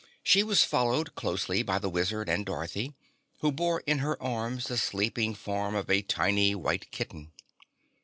[0.23, 2.95] She was followed closely by the Wizard and Dorothy,
[3.41, 7.31] who bore in her arms the sleeping form of a tiny, white kitten.